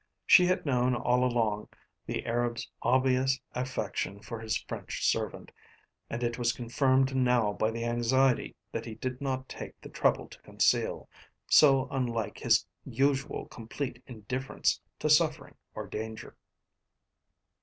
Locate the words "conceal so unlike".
10.41-12.39